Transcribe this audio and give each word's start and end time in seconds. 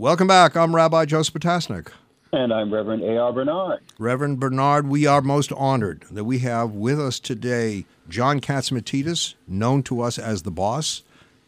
Welcome 0.00 0.28
back. 0.28 0.56
I'm 0.56 0.76
Rabbi 0.76 1.06
Joseph 1.06 1.34
Potasnik. 1.34 1.88
And 2.32 2.52
I'm 2.52 2.72
Reverend 2.72 3.02
A.R. 3.02 3.32
Bernard. 3.32 3.80
Reverend 3.98 4.38
Bernard, 4.38 4.86
we 4.86 5.06
are 5.06 5.20
most 5.20 5.50
honored 5.50 6.04
that 6.12 6.22
we 6.22 6.38
have 6.38 6.70
with 6.70 7.00
us 7.00 7.18
today 7.18 7.84
John 8.08 8.40
Catsimatidis, 8.40 9.34
known 9.48 9.82
to 9.82 10.00
us 10.00 10.16
as 10.16 10.42
the 10.42 10.52
boss, 10.52 11.02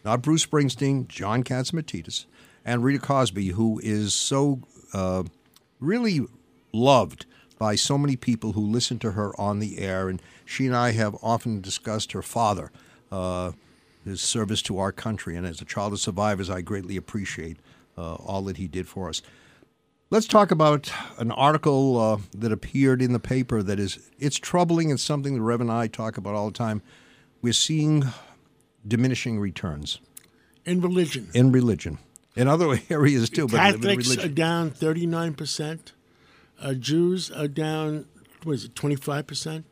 not 0.04 0.22
Bruce 0.22 0.44
Springsteen, 0.44 1.06
John 1.06 1.44
Catsimatidis, 1.44 2.24
and 2.64 2.82
Rita 2.82 2.98
Cosby, 2.98 3.50
who 3.50 3.78
is 3.84 4.14
so 4.14 4.58
uh, 4.92 5.22
really 5.78 6.22
loved 6.72 7.26
by 7.56 7.76
so 7.76 7.96
many 7.96 8.16
people 8.16 8.54
who 8.54 8.66
listen 8.66 8.98
to 8.98 9.12
her 9.12 9.32
on 9.40 9.60
the 9.60 9.78
air. 9.78 10.08
And 10.08 10.20
she 10.44 10.66
and 10.66 10.74
I 10.74 10.90
have 10.90 11.14
often 11.22 11.60
discussed 11.60 12.10
her 12.10 12.22
father, 12.22 12.72
uh, 13.12 13.52
his 14.04 14.20
service 14.20 14.60
to 14.62 14.80
our 14.80 14.90
country. 14.90 15.36
And 15.36 15.46
as 15.46 15.60
a 15.60 15.64
child 15.64 15.92
of 15.92 16.00
survivors, 16.00 16.50
I 16.50 16.62
greatly 16.62 16.96
appreciate 16.96 17.56
uh, 17.96 18.14
all 18.14 18.42
that 18.42 18.56
he 18.56 18.68
did 18.68 18.88
for 18.88 19.08
us. 19.08 19.22
Let's 20.10 20.26
talk 20.26 20.50
about 20.50 20.92
an 21.18 21.30
article 21.30 21.98
uh, 21.98 22.18
that 22.36 22.50
appeared 22.50 23.00
in 23.00 23.12
the 23.12 23.20
paper 23.20 23.62
that 23.62 23.78
is 23.78 24.10
it's 24.18 24.38
troubling. 24.38 24.90
and 24.90 24.98
something 24.98 25.34
that 25.34 25.40
Rev 25.40 25.60
and 25.60 25.70
I 25.70 25.86
talk 25.86 26.16
about 26.16 26.34
all 26.34 26.46
the 26.46 26.58
time. 26.58 26.82
We're 27.42 27.52
seeing 27.52 28.04
diminishing 28.86 29.38
returns 29.38 30.00
in 30.64 30.80
religion. 30.80 31.28
In 31.32 31.52
religion, 31.52 31.98
in 32.34 32.48
other 32.48 32.80
areas 32.90 33.30
too. 33.30 33.46
Catholics 33.46 34.16
are 34.18 34.28
down 34.28 34.70
thirty 34.70 35.06
nine 35.06 35.34
percent. 35.34 35.92
Uh, 36.60 36.74
Jews 36.74 37.30
are 37.30 37.48
down. 37.48 38.06
What 38.42 38.54
is 38.54 38.64
it? 38.64 38.74
Twenty 38.74 38.96
five 38.96 39.26
percent. 39.28 39.64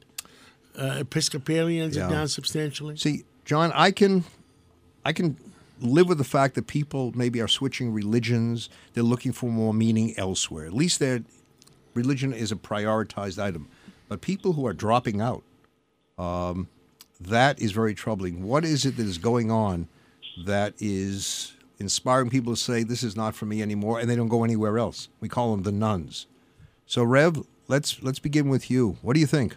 Uh, 0.77 0.99
Episcopalians 1.01 1.97
yeah. 1.97 2.07
are 2.07 2.11
down 2.11 2.29
substantially. 2.29 2.97
See, 2.97 3.25
John, 3.45 3.73
I 3.75 3.91
can, 3.91 4.23
I 5.05 5.13
can 5.13 5.37
live 5.81 6.09
with 6.09 6.19
the 6.19 6.25
fact 6.25 6.55
that 6.55 6.67
people 6.67 7.13
maybe 7.15 7.41
are 7.41 7.49
switching 7.49 7.93
religions. 7.93 8.69
They're 8.95 9.03
looking 9.03 9.33
for 9.33 9.51
more 9.51 9.75
meaning 9.75 10.15
elsewhere. 10.17 10.67
At 10.67 10.73
least 10.73 10.99
their 10.99 11.23
religion 11.95 12.33
is 12.33 12.53
a 12.53 12.57
prioritized 12.57 13.43
item. 13.43 13.69
But 14.09 14.21
people 14.21 14.55
who 14.55 14.67
are 14.67 14.73
dropping 14.73 15.21
out, 15.21 15.43
um, 16.17 16.69
that 17.21 17.61
is 17.61 17.73
very 17.73 17.95
troubling. 17.95 18.43
What 18.45 18.65
is 18.65 18.87
it 18.87 18.97
that 18.97 19.07
is 19.07 19.19
going 19.19 19.51
on 19.51 19.89
that 20.47 20.75
is 20.79 21.55
inspiring 21.79 22.31
people 22.31 22.55
to 22.55 22.61
say 22.61 22.83
this 22.83 23.03
is 23.03 23.17
not 23.17 23.35
for 23.35 23.47
me 23.47 23.61
anymore, 23.61 24.01
and 24.01 24.09
they 24.09 24.17
don't 24.17 24.29
go 24.29 24.45
anywhere 24.45 24.79
else? 24.79 25.09
We 25.21 25.29
call 25.29 25.51
them 25.51 25.65
the 25.65 25.73
nones. 25.73 26.27
So, 26.87 27.03
Rev, 27.03 27.45
let's 27.67 28.03
let's 28.03 28.19
begin 28.19 28.49
with 28.49 28.71
you. 28.71 28.97
What 29.03 29.15
do 29.15 29.21
you 29.21 29.27
think? 29.27 29.57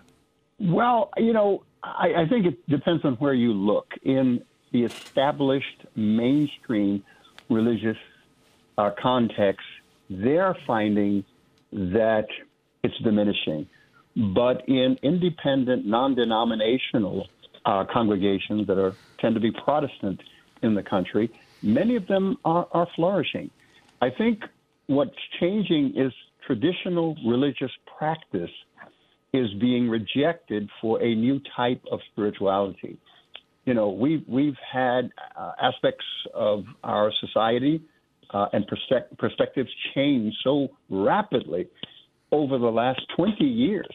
Well, 0.59 1.09
you 1.17 1.33
know, 1.33 1.64
I, 1.83 2.23
I 2.23 2.27
think 2.27 2.45
it 2.45 2.67
depends 2.67 3.05
on 3.05 3.14
where 3.16 3.33
you 3.33 3.53
look. 3.53 3.88
In 4.03 4.44
the 4.72 4.83
established 4.83 5.86
mainstream 5.95 7.03
religious 7.50 7.97
uh, 8.77 8.91
context, 9.02 9.66
they're 10.09 10.55
finding 10.66 11.23
that 11.72 12.27
it's 12.83 12.97
diminishing. 12.99 13.67
But 14.16 14.67
in 14.67 14.97
independent, 15.03 15.86
non 15.86 16.16
denominational 16.16 17.27
uh, 17.66 17.86
congregations 17.92 18.67
that 18.67 18.77
are 18.77 18.94
tend 19.19 19.36
to 19.36 19.42
be 19.42 19.52
Protestant 19.52 20.22
in 20.61 20.75
the 20.75 20.83
country, 20.83 21.31
many 21.61 21.95
of 21.95 22.08
them 22.08 22.38
are, 22.44 22.67
are 22.72 22.88
flourishing. 22.95 23.49
I 24.02 24.09
think 24.09 24.44
what's 24.88 25.16
changing 25.39 25.94
is 25.95 26.11
traditional 26.45 27.16
religious 27.25 27.72
practice 27.97 28.52
is 29.33 29.53
being 29.61 29.88
rejected 29.88 30.69
for 30.81 31.02
a 31.02 31.16
new 31.16 31.39
type 31.55 31.81
of 31.89 31.99
spirituality 32.11 32.97
you 33.66 33.73
know, 33.73 33.90
we've 33.90 34.23
we've 34.28 34.58
had 34.72 35.12
uh, 35.38 35.52
aspects 35.62 36.06
of 36.34 36.64
our 36.84 37.12
society 37.20 37.81
uh, 38.34 38.48
and 38.54 38.66
perspect- 38.67 39.17
perspectives 39.17 39.70
change 39.94 40.34
so 40.44 40.70
rapidly 40.90 41.67
over 42.32 42.58
the 42.58 42.66
last 42.66 43.02
20 43.16 43.44
years. 43.44 43.89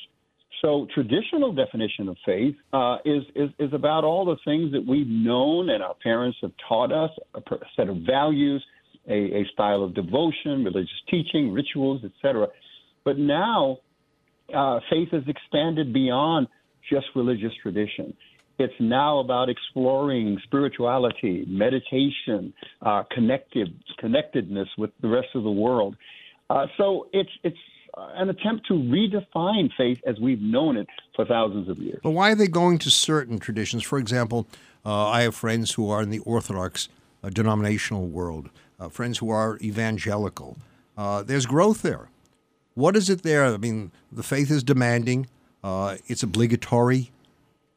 So, 0.63 0.87
traditional 0.95 1.53
definition 1.53 2.09
of 2.09 2.17
faith 2.25 2.55
uh, 2.73 2.99
is, 3.05 3.23
is 3.35 3.51
is 3.59 3.73
about 3.73 4.05
all 4.05 4.25
the 4.25 4.37
things 4.45 4.73
that 4.73 4.87
we've 4.87 5.07
known 5.07 5.69
and 5.71 5.83
our 5.83 5.95
parents 6.03 6.39
have 6.43 6.53
taught 6.69 6.93
us, 6.93 7.11
a 7.35 7.41
set 7.77 7.89
of 7.89 7.99
values, 8.07 8.65
a, 9.09 9.13
a 9.13 9.45
style 9.53 9.83
of 9.83 9.95
devotion, 9.95 10.65
religious 10.65 10.91
teaching, 11.11 11.53
rituals, 11.53 12.03
etc. 12.05 12.49
But 13.05 13.19
now, 13.19 13.79
uh, 14.55 14.81
faith 14.91 15.09
has 15.13 15.23
expanded 15.27 15.93
beyond 15.93 16.49
just 16.91 17.07
religious 17.15 17.53
tradition. 17.63 18.15
It's 18.59 18.75
now 18.81 19.19
about 19.19 19.49
exploring 19.49 20.39
spirituality, 20.45 21.45
meditation, 21.47 22.55
uh, 22.83 23.03
connected 23.11 23.79
connectedness 23.99 24.69
with 24.79 24.91
the 25.01 25.09
rest 25.09 25.29
of 25.35 25.43
the 25.43 25.51
world. 25.51 25.97
Uh, 26.49 26.67
so 26.77 27.09
it's 27.13 27.31
it's 27.43 27.59
an 27.97 28.29
attempt 28.29 28.67
to 28.69 28.75
redefine 28.75 29.71
faith 29.77 30.01
as 30.07 30.19
we've 30.21 30.41
known 30.41 30.77
it 30.77 30.87
for 31.15 31.25
thousands 31.25 31.69
of 31.69 31.79
years. 31.79 32.01
But 32.03 32.11
why 32.11 32.33
are 32.33 32.35
they 32.35 32.47
going 32.47 32.79
to 32.79 32.91
certain 32.91 33.39
traditions? 33.39 33.83
For 33.83 33.99
example, 33.99 34.47
uh, 34.85 35.09
I 35.09 35.23
have 35.23 35.35
friends 35.35 35.73
who 35.73 35.91
are 35.91 36.03
in 36.03 36.11
the 36.11 36.19
Orthodox 36.21 36.89
uh, 37.23 37.31
denominational 37.31 38.07
world, 38.07 38.51
uh, 38.79 38.89
friends 38.89 39.19
who 39.19 39.31
are 39.31 39.59
evangelical. 39.61 40.57
Uh, 40.97 41.23
there's 41.23 41.47
growth 41.47 41.83
there. 41.83 42.09
What 42.75 42.97
is 42.97 43.09
it 43.09 43.23
there? 43.23 43.47
I 43.47 43.57
mean, 43.57 43.93
the 44.13 44.23
faith 44.23 44.51
is 44.51 44.63
demanding. 44.63 45.27
Uh, 45.65 45.97
it's 46.07 46.23
obligatory. 46.23 47.11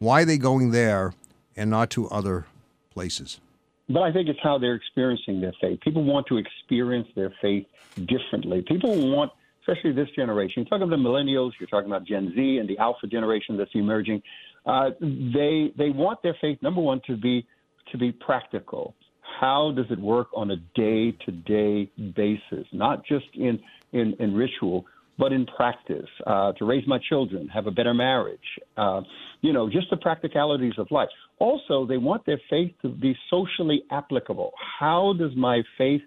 Why 0.02 0.22
are 0.22 0.26
they 0.26 0.38
going 0.38 0.72
there 0.72 1.14
and 1.58 1.70
not 1.70 1.90
to 1.92 2.08
other 2.08 2.46
places? 2.90 3.42
But 3.90 4.04
I 4.04 4.14
think 4.14 4.30
it's 4.30 4.40
how 4.42 4.58
they're 4.58 4.76
experiencing 4.76 5.42
their 5.42 5.52
faith. 5.60 5.82
People 5.82 6.06
want 6.06 6.26
to 6.28 6.38
experience 6.38 7.10
their 7.18 7.34
faith 7.42 7.66
differently. 7.96 8.64
People 8.66 9.12
want, 9.12 9.34
especially 9.62 9.92
this 9.92 10.08
generation, 10.16 10.64
you're 10.64 10.66
talking 10.68 10.84
about 10.84 11.04
the 11.04 11.10
millennials, 11.10 11.52
you're 11.60 11.68
talking 11.68 11.90
about 11.90 12.06
Gen 12.06 12.32
Z 12.34 12.58
and 12.60 12.70
the 12.70 12.78
alpha 12.78 13.08
generation 13.08 13.58
that's 13.58 13.72
emerging. 13.74 14.22
Uh, 14.66 14.92
they 15.02 15.74
they 15.78 15.90
want 15.90 16.24
their 16.24 16.36
faith 16.40 16.60
number 16.62 16.80
one 16.80 17.02
to 17.08 17.18
be 17.18 17.46
to 17.92 17.98
be 17.98 18.14
practical. 18.14 18.96
How 19.42 19.74
does 19.76 19.88
it 19.90 20.00
work 20.00 20.28
on 20.34 20.52
a 20.52 20.58
day 20.76 21.12
to 21.26 21.32
day 21.32 21.92
basis, 22.16 22.68
not 22.72 23.06
just 23.06 23.26
in, 23.34 23.60
in 23.92 24.14
in 24.20 24.34
ritual, 24.34 24.86
but 25.20 25.34
in 25.34 25.46
practice, 25.46 26.08
uh, 26.26 26.54
to 26.54 26.64
raise 26.66 26.88
my 26.88 26.98
children, 27.10 27.50
have 27.50 27.68
a 27.68 27.72
better 27.72 27.94
marriage, 27.94 28.40
uh, 28.78 29.02
you 29.42 29.52
know, 29.52 29.70
just 29.70 29.90
the 29.90 29.98
practicalities 29.98 30.72
of 30.78 30.88
life. 30.92 31.10
Also, 31.40 31.86
they 31.86 31.98
want 31.98 32.26
their 32.26 32.40
faith 32.50 32.72
to 32.82 32.88
be 32.88 33.14
socially 33.30 33.84
applicable. 33.92 34.54
How 34.80 35.14
does 35.20 35.36
my 35.36 35.62
faith 35.78 36.02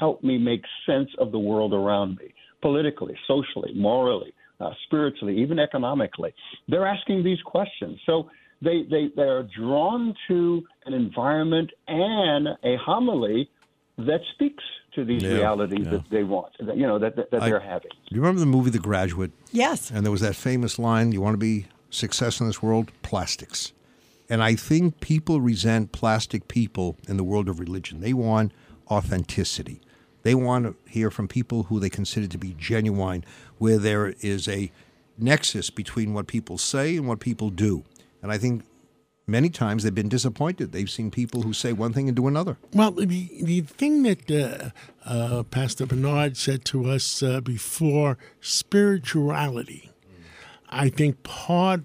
help 0.00 0.24
me 0.24 0.38
make 0.38 0.62
sense 0.86 1.10
of 1.18 1.32
the 1.32 1.38
world 1.38 1.74
around 1.74 2.16
me, 2.16 2.32
politically, 2.62 3.14
socially, 3.28 3.72
morally, 3.74 4.32
uh, 4.58 4.70
spiritually, 4.86 5.36
even 5.38 5.58
economically? 5.58 6.32
They're 6.66 6.86
asking 6.86 7.24
these 7.24 7.42
questions. 7.44 8.00
So 8.06 8.30
they, 8.62 8.84
they, 8.90 9.08
they're 9.14 9.46
drawn 9.58 10.14
to 10.28 10.62
an 10.86 10.94
environment 10.94 11.70
and 11.88 12.48
a 12.64 12.76
homily 12.80 13.50
that 13.98 14.20
speaks 14.34 14.64
to 14.96 15.04
these 15.04 15.22
yeah, 15.22 15.34
realities 15.34 15.84
yeah. 15.84 15.90
that 15.92 16.10
they 16.10 16.24
want, 16.24 16.52
that, 16.58 16.76
you 16.76 16.86
know, 16.86 16.98
that, 16.98 17.14
that, 17.14 17.30
that 17.30 17.42
I, 17.42 17.50
they're 17.50 17.60
having. 17.60 17.90
Do 17.90 18.14
you 18.14 18.20
remember 18.20 18.40
the 18.40 18.46
movie 18.46 18.70
The 18.70 18.80
Graduate? 18.80 19.30
Yes. 19.52 19.90
And 19.90 20.04
there 20.04 20.10
was 20.10 20.22
that 20.22 20.34
famous 20.34 20.78
line, 20.78 21.12
you 21.12 21.20
want 21.20 21.34
to 21.34 21.38
be 21.38 21.66
success 21.90 22.40
in 22.40 22.48
this 22.48 22.60
world? 22.60 22.90
Plastics. 23.02 23.72
And 24.28 24.42
I 24.42 24.56
think 24.56 25.00
people 25.00 25.40
resent 25.40 25.92
plastic 25.92 26.48
people 26.48 26.96
in 27.08 27.16
the 27.16 27.22
world 27.22 27.48
of 27.48 27.60
religion. 27.60 28.00
They 28.00 28.12
want 28.12 28.50
authenticity. 28.90 29.80
They 30.22 30.34
want 30.34 30.64
to 30.66 30.90
hear 30.90 31.10
from 31.12 31.28
people 31.28 31.64
who 31.64 31.78
they 31.78 31.90
consider 31.90 32.26
to 32.26 32.38
be 32.38 32.56
genuine, 32.58 33.24
where 33.58 33.78
there 33.78 34.14
is 34.20 34.48
a 34.48 34.72
nexus 35.16 35.70
between 35.70 36.12
what 36.14 36.26
people 36.26 36.58
say 36.58 36.96
and 36.96 37.06
what 37.06 37.20
people 37.20 37.50
do. 37.50 37.84
And 38.22 38.32
I 38.32 38.38
think 38.38 38.64
many 39.26 39.48
times 39.48 39.82
they've 39.82 39.94
been 39.94 40.08
disappointed. 40.08 40.72
They've 40.72 40.90
seen 40.90 41.10
people 41.10 41.42
who 41.42 41.52
say 41.52 41.72
one 41.72 41.92
thing 41.92 42.08
and 42.08 42.16
do 42.16 42.26
another. 42.26 42.56
Well, 42.72 42.92
the, 42.92 43.28
the 43.42 43.60
thing 43.62 44.02
that 44.04 44.30
uh, 44.30 44.70
uh, 45.04 45.42
Pastor 45.44 45.86
Bernard 45.86 46.36
said 46.36 46.64
to 46.66 46.86
us 46.90 47.22
uh, 47.22 47.40
before 47.40 48.18
spirituality, 48.40 49.90
I 50.68 50.88
think 50.88 51.22
part 51.22 51.82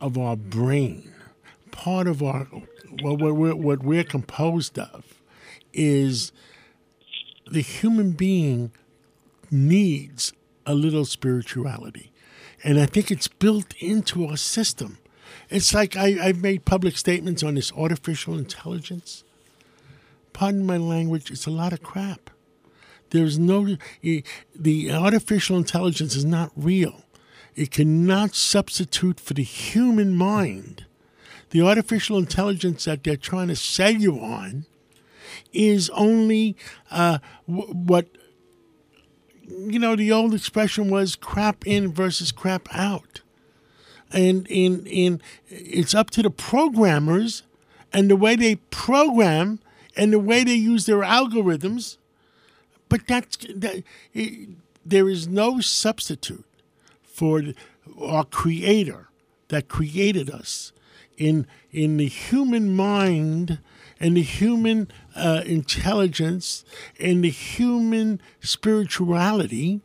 of 0.00 0.16
our 0.16 0.36
brain, 0.36 1.12
part 1.70 2.06
of 2.06 2.22
our 2.22 2.46
what 3.02 3.18
we're, 3.18 3.54
what 3.54 3.82
we're 3.82 4.04
composed 4.04 4.78
of, 4.78 5.20
is 5.72 6.32
the 7.50 7.60
human 7.60 8.12
being 8.12 8.72
needs 9.50 10.32
a 10.66 10.74
little 10.74 11.04
spirituality. 11.04 12.12
And 12.64 12.80
I 12.80 12.86
think 12.86 13.10
it's 13.10 13.28
built 13.28 13.74
into 13.78 14.26
our 14.26 14.36
system. 14.36 14.98
It's 15.50 15.72
like 15.72 15.96
I, 15.96 16.18
I've 16.20 16.42
made 16.42 16.64
public 16.64 16.96
statements 16.96 17.42
on 17.42 17.54
this 17.54 17.72
artificial 17.72 18.36
intelligence. 18.36 19.24
Pardon 20.32 20.66
my 20.66 20.76
language, 20.76 21.30
it's 21.30 21.46
a 21.46 21.50
lot 21.50 21.72
of 21.72 21.82
crap. 21.82 22.30
There's 23.10 23.38
no, 23.38 23.76
the 24.54 24.92
artificial 24.92 25.56
intelligence 25.56 26.14
is 26.14 26.24
not 26.24 26.52
real. 26.54 27.04
It 27.56 27.70
cannot 27.70 28.34
substitute 28.34 29.18
for 29.18 29.34
the 29.34 29.42
human 29.42 30.14
mind. 30.14 30.84
The 31.50 31.62
artificial 31.62 32.18
intelligence 32.18 32.84
that 32.84 33.02
they're 33.02 33.16
trying 33.16 33.48
to 33.48 33.56
sell 33.56 33.90
you 33.90 34.20
on 34.20 34.66
is 35.52 35.88
only 35.90 36.56
uh, 36.90 37.18
what 37.46 38.08
you 39.48 39.78
know, 39.78 39.96
the 39.96 40.12
old 40.12 40.34
expression 40.34 40.90
was 40.90 41.16
crap 41.16 41.66
in 41.66 41.92
versus 41.92 42.32
crap 42.32 42.68
out. 42.74 43.22
And 44.12 44.46
in 44.48 44.86
in 44.86 45.20
it's 45.48 45.94
up 45.94 46.10
to 46.10 46.22
the 46.22 46.30
programmers 46.30 47.42
and 47.92 48.10
the 48.10 48.16
way 48.16 48.36
they 48.36 48.56
program 48.56 49.60
and 49.96 50.12
the 50.12 50.18
way 50.18 50.44
they 50.44 50.54
use 50.54 50.86
their 50.86 51.00
algorithms. 51.00 51.98
But 52.88 53.06
that's 53.06 53.36
that, 53.54 53.82
it, 54.14 54.48
there 54.84 55.08
is 55.08 55.28
no 55.28 55.60
substitute 55.60 56.44
for 57.02 57.42
our 58.00 58.24
creator 58.24 59.08
that 59.48 59.68
created 59.68 60.30
us 60.30 60.72
in 61.16 61.46
in 61.70 61.96
the 61.98 62.06
human 62.06 62.74
mind 62.74 63.58
and 64.00 64.16
the 64.16 64.22
human 64.22 64.90
uh, 65.16 65.42
intelligence 65.44 66.64
and 67.00 67.24
the 67.24 67.30
human 67.30 68.20
spirituality 68.40 69.80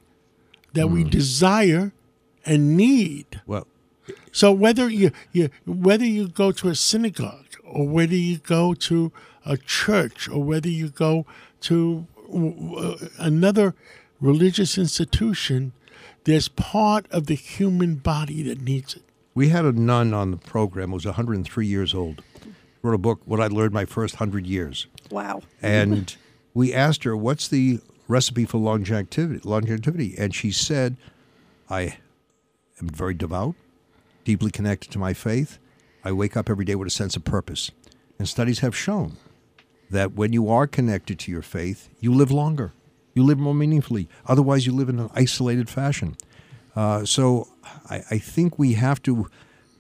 that 0.74 0.90
we 0.90 1.04
desire 1.04 1.92
and 2.46 2.78
need. 2.78 3.42
Well, 3.46 3.68
So 4.34 4.52
whether 4.52 4.90
you, 4.90 5.12
you 5.32 5.50
whether 5.66 6.04
you 6.06 6.28
go 6.28 6.52
to 6.52 6.68
a 6.68 6.76
synagogue 6.76 7.46
or 7.64 7.88
whether 7.88 8.16
you 8.16 8.40
go 8.40 8.74
to 8.74 9.12
a 9.46 9.58
church 9.58 10.28
or 10.28 10.44
whether 10.44 10.68
you 10.68 10.90
go 10.90 11.26
to 11.62 12.08
uh, 12.34 12.96
another 13.20 13.76
religious 14.20 14.78
institution, 14.78 15.72
there's 16.26 16.48
part 16.48 17.06
of 17.12 17.28
the 17.28 17.36
human 17.36 17.96
body 17.96 18.42
that 18.44 18.60
needs 18.62 18.96
it. 18.96 19.04
we 19.36 19.50
had 19.50 19.66
a 19.66 19.72
nun 19.72 20.14
on 20.14 20.32
the 20.32 20.38
program 20.38 20.90
who 20.90 20.96
was 20.96 21.06
103 21.06 21.66
years 21.68 21.94
old. 21.94 22.22
Wrote 22.82 22.96
a 22.96 22.98
book, 22.98 23.22
What 23.26 23.40
I 23.40 23.48
Learned 23.48 23.74
My 23.74 23.86
First 23.86 24.16
Hundred 24.16 24.46
Years. 24.46 24.88
Wow. 25.10 25.42
And 25.62 26.16
we 26.54 26.74
asked 26.74 27.04
her, 27.06 27.16
"What's 27.16 27.48
the 27.48 27.80
recipe 28.10 28.46
for 28.46 28.58
longevity?" 28.58 29.40
Longevity, 29.44 30.16
and 30.18 30.36
she 30.36 30.52
said, 30.52 30.98
"I 31.70 31.98
am 32.82 32.90
very 32.90 33.14
devout, 33.14 33.56
deeply 34.24 34.52
connected 34.52 34.92
to 34.92 35.00
my 35.00 35.14
faith. 35.14 35.60
I 36.04 36.12
wake 36.12 36.36
up 36.36 36.50
every 36.50 36.66
day 36.66 36.76
with 36.76 36.88
a 36.88 36.92
sense 36.92 37.16
of 37.16 37.24
purpose. 37.24 37.72
And 38.20 38.28
studies 38.28 38.60
have 38.60 38.76
shown 38.76 39.18
that 39.90 40.14
when 40.14 40.34
you 40.34 40.50
are 40.50 40.68
connected 40.68 41.20
to 41.20 41.32
your 41.32 41.42
faith, 41.42 41.90
you 42.00 42.14
live 42.14 42.32
longer, 42.32 42.74
you 43.14 43.24
live 43.24 43.40
more 43.40 43.56
meaningfully. 43.56 44.08
Otherwise, 44.26 44.66
you 44.66 44.74
live 44.74 44.90
in 44.90 45.00
an 45.00 45.10
isolated 45.14 45.70
fashion. 45.70 46.18
Uh, 46.76 47.06
so 47.06 47.48
I, 47.90 48.04
I 48.12 48.18
think 48.18 48.60
we 48.60 48.74
have 48.74 49.02
to." 49.04 49.28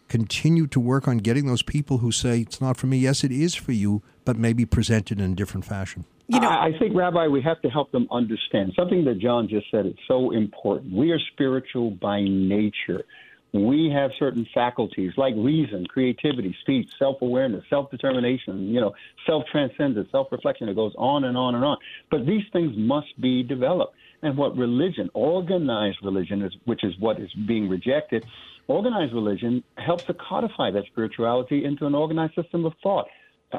Continue 0.09 0.67
to 0.67 0.79
work 0.79 1.07
on 1.07 1.17
getting 1.17 1.47
those 1.47 1.63
people 1.63 1.97
who 1.97 2.11
say 2.11 2.41
it's 2.41 2.61
not 2.61 2.77
for 2.77 2.85
me. 2.85 2.97
Yes, 2.97 3.23
it 3.23 3.31
is 3.31 3.55
for 3.55 3.71
you, 3.71 4.03
but 4.25 4.37
maybe 4.37 4.63
presented 4.63 5.19
in 5.19 5.31
a 5.31 5.33
different 5.33 5.65
fashion. 5.65 6.05
You 6.27 6.39
know, 6.39 6.49
I 6.49 6.67
I 6.67 6.71
think, 6.77 6.95
Rabbi, 6.95 7.27
we 7.29 7.41
have 7.41 7.59
to 7.63 7.69
help 7.69 7.91
them 7.91 8.07
understand 8.11 8.73
something 8.75 9.05
that 9.05 9.17
John 9.17 9.47
just 9.47 9.71
said 9.71 9.87
is 9.87 9.95
so 10.07 10.29
important. 10.29 10.93
We 10.93 11.09
are 11.09 11.19
spiritual 11.31 11.91
by 11.91 12.21
nature. 12.21 13.05
We 13.53 13.91
have 13.93 14.09
certain 14.17 14.47
faculties 14.51 15.11
like 15.15 15.35
reason, 15.37 15.85
creativity, 15.85 16.55
speech, 16.61 16.89
self 16.97 17.21
awareness, 17.21 17.63
self 17.69 17.91
determination, 17.91 18.69
you 18.73 18.81
know, 18.81 18.93
self 19.27 19.43
transcendence, 19.51 20.09
self 20.11 20.31
reflection. 20.31 20.69
It 20.69 20.75
goes 20.75 20.93
on 20.97 21.23
and 21.23 21.37
on 21.37 21.53
and 21.53 21.63
on. 21.63 21.77
But 22.09 22.25
these 22.25 22.43
things 22.51 22.73
must 22.75 23.19
be 23.21 23.43
developed. 23.43 23.95
And 24.23 24.37
what 24.37 24.57
religion, 24.57 25.09
organized 25.13 25.99
religion, 26.01 26.41
is, 26.41 26.55
which 26.65 26.83
is 26.83 26.93
what 26.97 27.19
is 27.19 27.31
being 27.47 27.69
rejected, 27.69 28.25
organized 28.67 29.13
religion 29.13 29.63
helps 29.77 30.05
to 30.05 30.15
codify 30.15 30.71
that 30.71 30.85
spirituality 30.87 31.63
into 31.63 31.85
an 31.85 31.93
organized 31.93 32.33
system 32.33 32.65
of 32.65 32.73
thought 32.81 33.07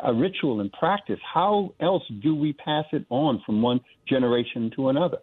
a 0.02 0.12
ritual 0.12 0.60
and 0.60 0.72
practice. 0.72 1.20
How 1.22 1.72
else 1.80 2.02
do 2.20 2.34
we 2.34 2.52
pass 2.52 2.84
it 2.92 3.06
on 3.10 3.42
from 3.46 3.62
one 3.62 3.80
generation 4.08 4.72
to 4.76 4.88
another? 4.88 5.18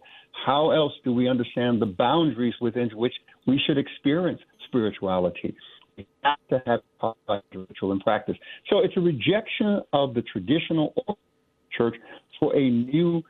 How 0.46 0.70
else 0.70 0.92
do 1.04 1.12
we 1.12 1.28
understand 1.28 1.80
the 1.80 1.86
boundaries 1.86 2.54
within 2.60 2.88
which 2.94 3.12
we 3.46 3.60
should 3.66 3.78
experience 3.78 4.40
spirituality? 4.66 5.54
We 5.96 6.06
have 6.22 6.38
to 6.50 6.62
have 6.66 6.80
ritual 7.54 7.92
and 7.92 8.00
practice. 8.00 8.36
So 8.70 8.78
it's 8.78 8.96
a 8.96 9.00
rejection 9.00 9.82
of 9.92 10.14
the 10.14 10.22
traditional 10.22 10.94
church 11.76 11.96
for 12.38 12.54
a 12.56 12.70
new 12.70 13.22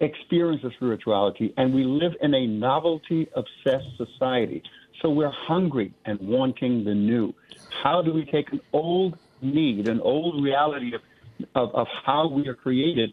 experience 0.00 0.62
of 0.64 0.72
spirituality, 0.76 1.52
and 1.56 1.74
we 1.74 1.84
live 1.84 2.12
in 2.20 2.34
a 2.34 2.46
novelty 2.46 3.28
obsessed 3.34 3.96
society. 3.96 4.62
So 5.02 5.10
we're 5.10 5.32
hungry 5.32 5.92
and 6.04 6.18
wanting 6.20 6.84
the 6.84 6.94
new. 6.94 7.34
How 7.82 8.02
do 8.02 8.12
we 8.12 8.24
take 8.24 8.52
an 8.52 8.60
old 8.72 9.16
need, 9.42 9.88
an 9.88 10.00
old 10.00 10.42
reality 10.42 10.92
of, 10.94 11.00
of, 11.54 11.74
of 11.74 11.86
how 12.04 12.28
we 12.28 12.48
are 12.48 12.54
created 12.54 13.12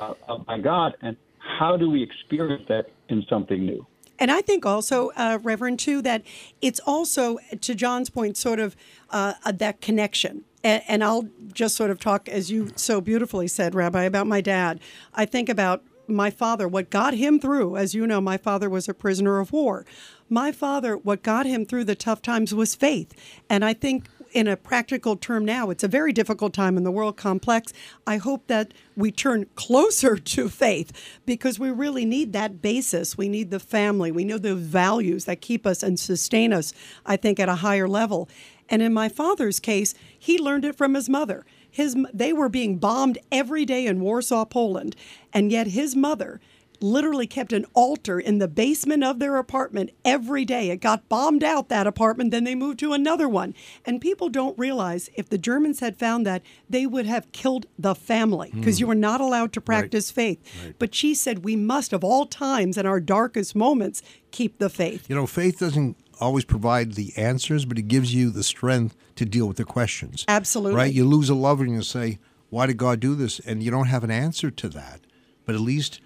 uh, 0.00 0.14
by 0.46 0.58
God, 0.58 0.94
and 1.02 1.16
how 1.38 1.76
do 1.76 1.90
we 1.90 2.02
experience 2.02 2.64
that 2.68 2.86
in 3.08 3.24
something 3.28 3.64
new? 3.64 3.86
And 4.20 4.30
I 4.30 4.42
think 4.42 4.66
also, 4.66 5.10
uh, 5.16 5.38
Reverend, 5.42 5.78
too, 5.78 6.02
that 6.02 6.22
it's 6.60 6.78
also, 6.80 7.38
to 7.60 7.74
John's 7.74 8.10
point, 8.10 8.36
sort 8.36 8.60
of 8.60 8.76
uh, 9.08 9.32
that 9.50 9.80
connection. 9.80 10.44
And, 10.62 10.82
and 10.86 11.02
I'll 11.02 11.28
just 11.52 11.74
sort 11.74 11.90
of 11.90 11.98
talk, 11.98 12.28
as 12.28 12.50
you 12.50 12.70
so 12.76 13.00
beautifully 13.00 13.48
said, 13.48 13.74
Rabbi, 13.74 14.02
about 14.04 14.26
my 14.26 14.42
dad. 14.42 14.78
I 15.14 15.24
think 15.24 15.48
about 15.48 15.82
my 16.06 16.30
father, 16.30 16.68
what 16.68 16.90
got 16.90 17.14
him 17.14 17.40
through. 17.40 17.76
As 17.76 17.94
you 17.94 18.06
know, 18.06 18.20
my 18.20 18.36
father 18.36 18.68
was 18.68 18.88
a 18.88 18.94
prisoner 18.94 19.38
of 19.38 19.52
war. 19.52 19.86
My 20.28 20.52
father, 20.52 20.96
what 20.96 21.22
got 21.22 21.46
him 21.46 21.64
through 21.64 21.84
the 21.84 21.94
tough 21.94 22.20
times 22.20 22.54
was 22.54 22.74
faith. 22.74 23.14
And 23.48 23.64
I 23.64 23.72
think 23.72 24.04
in 24.32 24.46
a 24.46 24.56
practical 24.56 25.16
term 25.16 25.44
now, 25.44 25.70
it's 25.70 25.84
a 25.84 25.88
very 25.88 26.12
difficult 26.12 26.52
time 26.52 26.76
in 26.76 26.84
the 26.84 26.90
world, 26.90 27.16
complex. 27.16 27.72
I 28.06 28.16
hope 28.18 28.46
that 28.46 28.72
we 28.96 29.10
turn 29.10 29.46
closer 29.54 30.16
to 30.34 30.48
faith 30.48 30.92
because 31.26 31.58
we 31.58 31.70
really 31.70 32.04
need 32.04 32.32
that 32.32 32.62
basis. 32.62 33.18
We 33.18 33.28
need 33.28 33.50
the 33.50 33.60
family. 33.60 34.12
We 34.12 34.24
know 34.24 34.38
the 34.38 34.54
values 34.54 35.24
that 35.24 35.40
keep 35.40 35.66
us 35.66 35.82
and 35.82 35.98
sustain 35.98 36.52
us, 36.52 36.72
I 37.04 37.16
think, 37.16 37.40
at 37.40 37.48
a 37.48 37.56
higher 37.56 37.88
level. 37.88 38.28
And 38.68 38.82
in 38.82 38.92
my 38.92 39.08
father's 39.08 39.58
case, 39.58 39.94
he 40.16 40.38
learned 40.38 40.64
it 40.64 40.76
from 40.76 40.94
his 40.94 41.08
mother. 41.08 41.44
His, 41.68 41.96
they 42.12 42.32
were 42.32 42.48
being 42.48 42.78
bombed 42.78 43.18
every 43.30 43.64
day 43.64 43.86
in 43.86 44.00
Warsaw, 44.00 44.44
Poland, 44.44 44.96
and 45.32 45.52
yet 45.52 45.68
his 45.68 45.94
mother 45.94 46.40
literally 46.80 47.26
kept 47.26 47.52
an 47.52 47.66
altar 47.74 48.18
in 48.18 48.38
the 48.38 48.48
basement 48.48 49.04
of 49.04 49.18
their 49.18 49.36
apartment 49.36 49.90
every 50.04 50.44
day. 50.44 50.70
It 50.70 50.78
got 50.78 51.08
bombed 51.08 51.44
out, 51.44 51.68
that 51.68 51.86
apartment, 51.86 52.30
then 52.30 52.44
they 52.44 52.54
moved 52.54 52.78
to 52.80 52.92
another 52.92 53.28
one. 53.28 53.54
And 53.84 54.00
people 54.00 54.28
don't 54.28 54.58
realize 54.58 55.10
if 55.14 55.28
the 55.28 55.38
Germans 55.38 55.80
had 55.80 55.98
found 55.98 56.26
that, 56.26 56.42
they 56.68 56.86
would 56.86 57.06
have 57.06 57.30
killed 57.32 57.66
the 57.78 57.94
family 57.94 58.50
because 58.54 58.80
you 58.80 58.86
hmm. 58.86 58.90
were 58.90 58.94
not 58.94 59.20
allowed 59.20 59.52
to 59.54 59.60
practice 59.60 60.10
faith. 60.10 60.40
But 60.78 60.94
she 60.94 61.14
said, 61.14 61.44
we 61.44 61.56
must, 61.56 61.92
of 61.92 62.04
all 62.04 62.26
times 62.26 62.78
in 62.78 62.86
our 62.86 63.00
darkest 63.00 63.54
moments, 63.54 64.02
keep 64.30 64.58
the 64.58 64.70
faith. 64.70 65.08
You 65.08 65.16
know, 65.16 65.26
faith 65.26 65.58
doesn't 65.58 65.96
always 66.20 66.44
provide 66.44 66.92
the 66.92 67.12
answers, 67.16 67.64
but 67.64 67.78
it 67.78 67.88
gives 67.88 68.14
you 68.14 68.30
the 68.30 68.42
strength 68.42 68.96
to 69.16 69.24
deal 69.24 69.46
with 69.46 69.56
the 69.56 69.64
questions. 69.64 70.24
Absolutely. 70.28 70.76
Right? 70.76 70.92
You 70.92 71.04
lose 71.04 71.30
a 71.30 71.34
lover 71.34 71.64
and 71.64 71.74
you 71.74 71.82
say, 71.82 72.18
why 72.50 72.66
did 72.66 72.76
God 72.76 73.00
do 73.00 73.14
this? 73.14 73.40
And 73.40 73.62
you 73.62 73.70
don't 73.70 73.86
have 73.86 74.04
an 74.04 74.10
answer 74.10 74.50
to 74.50 74.68
that. 74.70 75.00
But 75.46 75.54
at 75.54 75.60
least 75.60 76.00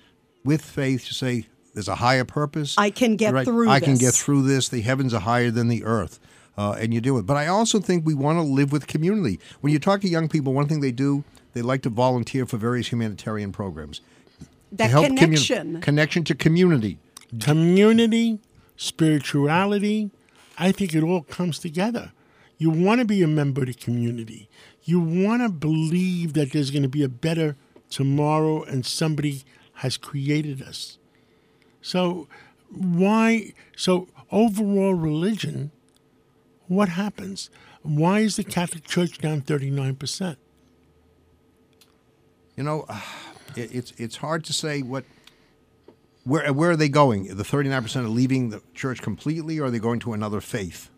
with 0.44 0.62
faith, 0.62 1.06
to 1.06 1.14
say, 1.14 1.46
there's 1.74 1.88
a 1.88 1.96
higher 1.96 2.24
purpose. 2.24 2.76
I 2.78 2.90
can 2.90 3.16
get 3.16 3.34
right? 3.34 3.44
through 3.44 3.68
I 3.68 3.80
can 3.80 3.94
get 3.94 4.06
this. 4.06 4.22
through 4.22 4.42
this. 4.42 4.68
The 4.68 4.80
heavens 4.82 5.12
are 5.12 5.20
higher 5.20 5.50
than 5.50 5.68
the 5.68 5.84
earth. 5.84 6.20
Uh, 6.56 6.76
and 6.78 6.94
you 6.94 7.00
deal 7.00 7.14
with 7.14 7.24
it. 7.24 7.26
But 7.26 7.36
I 7.36 7.48
also 7.48 7.80
think 7.80 8.06
we 8.06 8.14
want 8.14 8.38
to 8.38 8.42
live 8.42 8.70
with 8.70 8.86
community. 8.86 9.40
When 9.60 9.72
you 9.72 9.80
talk 9.80 10.00
to 10.02 10.08
young 10.08 10.28
people, 10.28 10.52
one 10.52 10.68
thing 10.68 10.80
they 10.80 10.92
do, 10.92 11.24
they 11.52 11.62
like 11.62 11.82
to 11.82 11.88
volunteer 11.88 12.46
for 12.46 12.58
various 12.58 12.92
humanitarian 12.92 13.50
programs. 13.50 14.00
That 14.70 14.90
help 14.90 15.06
commu- 15.06 15.18
connection. 15.18 15.80
connection 15.80 16.24
to 16.24 16.34
community. 16.34 16.98
community, 17.40 18.38
spirituality, 18.76 20.10
I 20.58 20.70
think 20.70 20.94
it 20.94 21.02
all 21.02 21.22
comes 21.22 21.58
together. 21.58 22.12
You 22.58 22.70
want 22.70 23.00
to 23.00 23.04
be 23.04 23.22
a 23.22 23.26
member 23.26 23.62
of 23.62 23.66
the 23.66 23.74
community. 23.74 24.48
You 24.84 25.00
want 25.00 25.42
to 25.42 25.48
believe 25.48 26.34
that 26.34 26.52
there's 26.52 26.70
going 26.70 26.82
to 26.84 26.88
be 26.88 27.02
a 27.02 27.08
better 27.08 27.56
tomorrow 27.90 28.62
and 28.62 28.86
somebody 28.86 29.44
has 29.75 29.97
created 29.97 30.62
us. 30.62 30.99
So, 31.83 32.28
why? 32.71 33.52
So, 33.76 34.09
overall 34.33 34.95
religion, 34.95 35.71
what 36.66 36.88
happens? 36.90 37.50
Why 37.83 38.21
is 38.21 38.37
the 38.37 38.45
Catholic 38.45 38.85
Church 38.85 39.19
down 39.19 39.43
39%? 39.43 40.37
You 42.57 42.62
know, 42.62 42.87
uh, 42.88 43.00
it, 43.57 43.75
it's 43.75 43.93
it's 43.99 44.16
hard 44.16 44.45
to 44.45 44.52
say 44.52 44.83
what. 44.83 45.04
Where 46.23 46.50
where 46.52 46.71
are 46.71 46.76
they 46.76 46.88
going? 46.88 47.37
The 47.37 47.45
thirty 47.45 47.69
nine 47.69 47.83
percent 47.83 48.07
are 48.07 48.09
leaving 48.09 48.49
the 48.50 48.62
church 48.75 49.02
completely, 49.02 49.59
or 49.59 49.66
are 49.66 49.71
they 49.71 49.78
going 49.81 50.00
to 50.00 50.12
another 50.14 50.40
faith? 50.40 50.88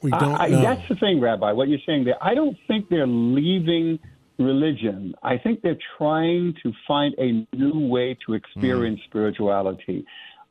We 0.00 0.10
don't 0.12 0.34
I, 0.40 0.44
I- 0.44 0.48
know. 0.48 0.62
That's 0.62 0.88
the 0.88 0.94
thing, 0.94 1.20
Rabbi. 1.20 1.52
What 1.52 1.68
you're 1.68 1.78
saying 1.84 2.04
there. 2.04 2.16
I 2.22 2.34
don't 2.34 2.56
think 2.66 2.88
they're 2.88 3.06
leaving 3.06 3.98
religion. 4.42 5.14
I 5.22 5.38
think 5.38 5.62
they're 5.62 5.78
trying 5.98 6.54
to 6.62 6.72
find 6.86 7.14
a 7.18 7.46
new 7.56 7.88
way 7.88 8.14
to 8.26 8.32
hmm. 8.32 8.34
experience 8.34 9.00
spirituality. 9.06 10.04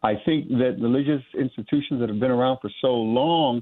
I 0.03 0.15
think 0.25 0.49
that 0.49 0.77
religious 0.79 1.21
institutions 1.37 1.99
that 1.99 2.09
have 2.09 2.19
been 2.19 2.31
around 2.31 2.57
for 2.61 2.71
so 2.81 2.87
long 2.93 3.61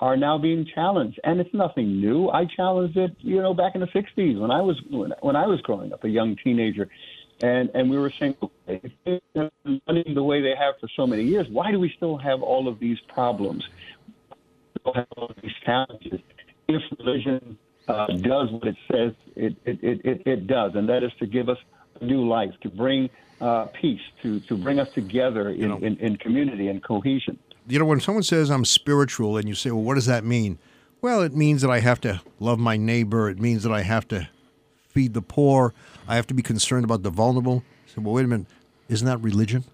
are 0.00 0.16
now 0.16 0.38
being 0.38 0.66
challenged, 0.74 1.18
and 1.24 1.40
it's 1.40 1.52
nothing 1.52 2.00
new. 2.00 2.28
I 2.28 2.44
challenged 2.44 2.96
it, 2.96 3.16
you 3.18 3.42
know, 3.42 3.54
back 3.54 3.74
in 3.74 3.80
the 3.80 3.88
'60s 3.88 4.38
when 4.38 4.50
I 4.50 4.60
was 4.60 4.80
when, 4.90 5.12
when 5.20 5.34
I 5.34 5.46
was 5.46 5.60
growing 5.62 5.92
up, 5.92 6.04
a 6.04 6.08
young 6.08 6.36
teenager. 6.42 6.88
And 7.42 7.70
and 7.74 7.90
we 7.90 7.98
were 7.98 8.12
saying, 8.18 8.36
okay, 8.42 8.80
if 9.04 9.22
they've 9.34 9.50
been 9.64 9.80
running 9.86 10.14
the 10.14 10.22
way 10.22 10.40
they 10.42 10.54
have 10.56 10.74
for 10.80 10.88
so 10.96 11.06
many 11.06 11.24
years, 11.24 11.46
why 11.50 11.70
do 11.70 11.78
we 11.78 11.92
still 11.96 12.16
have 12.18 12.42
all 12.42 12.68
of 12.68 12.78
these 12.78 12.98
problems? 13.08 13.64
Still 14.80 14.94
have 14.94 15.06
all 15.16 15.30
of 15.30 15.36
these 15.42 15.52
challenges. 15.64 16.20
If 16.68 16.82
religion 16.98 17.58
uh, 17.88 18.06
does 18.06 18.50
what 18.50 18.66
it 18.66 18.76
says 18.90 19.12
it, 19.34 19.56
it, 19.64 19.82
it, 19.82 20.00
it, 20.04 20.22
it 20.26 20.46
does, 20.46 20.72
and 20.74 20.88
that 20.88 21.02
is 21.02 21.12
to 21.18 21.26
give 21.26 21.48
us 21.48 21.58
new 22.00 22.28
life, 22.28 22.50
to 22.60 22.68
bring 22.68 23.10
uh, 23.40 23.66
peace, 23.80 24.00
to, 24.22 24.40
to 24.40 24.56
bring 24.56 24.78
us 24.78 24.92
together 24.92 25.50
in, 25.50 25.72
in, 25.82 25.96
in 25.98 26.16
community 26.16 26.68
and 26.68 26.82
cohesion. 26.82 27.38
You 27.66 27.78
know, 27.78 27.84
when 27.84 28.00
someone 28.00 28.22
says 28.22 28.50
I'm 28.50 28.64
spiritual 28.64 29.36
and 29.36 29.48
you 29.48 29.54
say, 29.54 29.70
well, 29.70 29.82
what 29.82 29.94
does 29.94 30.06
that 30.06 30.24
mean? 30.24 30.58
Well, 31.00 31.22
it 31.22 31.34
means 31.34 31.62
that 31.62 31.70
I 31.70 31.80
have 31.80 32.00
to 32.02 32.20
love 32.40 32.58
my 32.58 32.76
neighbor. 32.76 33.28
It 33.28 33.38
means 33.38 33.62
that 33.62 33.72
I 33.72 33.82
have 33.82 34.08
to 34.08 34.28
feed 34.88 35.14
the 35.14 35.22
poor. 35.22 35.74
I 36.08 36.16
have 36.16 36.26
to 36.28 36.34
be 36.34 36.42
concerned 36.42 36.84
about 36.84 37.02
the 37.02 37.10
vulnerable. 37.10 37.62
I 37.86 37.94
said, 37.94 38.04
well, 38.04 38.14
wait 38.14 38.24
a 38.24 38.28
minute. 38.28 38.46
Isn't 38.88 39.06
that 39.06 39.18
religion? 39.18 39.64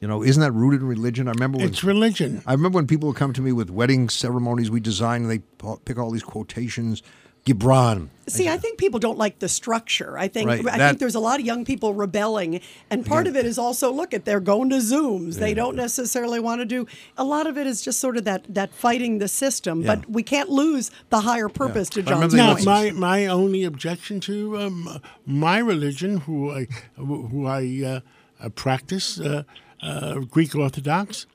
You 0.00 0.08
know, 0.08 0.22
isn't 0.22 0.40
that 0.40 0.52
rooted 0.52 0.80
in 0.80 0.86
religion? 0.86 1.28
I 1.28 1.32
remember 1.32 1.58
when 1.58 1.68
It's 1.68 1.82
religion. 1.82 2.42
I 2.46 2.52
remember 2.52 2.76
when 2.76 2.86
people 2.86 3.08
would 3.08 3.16
come 3.16 3.32
to 3.32 3.42
me 3.42 3.52
with 3.52 3.70
wedding 3.70 4.08
ceremonies 4.08 4.70
we 4.70 4.80
design, 4.80 5.22
and 5.22 5.30
they 5.30 5.42
pick 5.84 5.98
all 5.98 6.10
these 6.10 6.22
quotations. 6.22 7.02
Gibran. 7.44 8.08
See, 8.26 8.48
I 8.48 8.56
think 8.56 8.78
people 8.78 8.98
don't 8.98 9.18
like 9.18 9.40
the 9.40 9.50
structure. 9.50 10.16
I 10.16 10.28
think 10.28 10.48
Right, 10.48 10.60
I 10.60 10.78
that- 10.78 10.88
think 10.88 10.98
there's 10.98 11.14
a 11.14 11.20
lot 11.20 11.40
of 11.40 11.44
young 11.44 11.66
people 11.66 11.92
rebelling, 11.92 12.60
and 12.88 13.04
part 13.04 13.26
of 13.26 13.36
it 13.36 13.44
is 13.44 13.58
also 13.58 13.92
look 13.92 14.14
at 14.14 14.24
they're 14.24 14.40
going 14.40 14.70
to 14.70 14.76
Zooms. 14.76 15.34
They 15.34 15.52
don't 15.52 15.76
necessarily 15.76 16.40
want 16.40 16.62
to 16.62 16.64
do. 16.64 16.86
A 17.18 17.24
lot 17.24 17.46
of 17.46 17.58
it 17.58 17.66
is 17.66 17.82
just 17.82 18.00
sort 18.00 18.16
of 18.16 18.24
that 18.24 18.46
that 18.48 18.72
fighting 18.72 19.18
the 19.18 19.28
system. 19.28 19.82
Yeah. 19.82 19.96
But 19.96 20.10
we 20.10 20.22
can't 20.22 20.48
lose 20.48 20.90
the 21.10 21.20
higher 21.20 21.50
purpose 21.50 21.90
to 21.90 22.00
I 22.00 22.12
remember 22.12 22.34
John's 22.34 22.64
No, 22.64 22.72
my 22.72 22.90
my 22.92 23.26
only 23.26 23.62
objection 23.64 24.20
to 24.20 24.56
um, 24.58 25.00
my 25.26 25.58
religion, 25.58 26.18
who 26.20 26.50
I 26.50 26.66
who 26.96 27.46
I 27.46 27.82
uh, 27.84 28.00
uh, 28.42 28.48
practice, 28.48 29.20
uh, 29.20 29.42
uh, 29.82 30.20
Greek 30.20 30.54
Orthodox, 30.56 31.26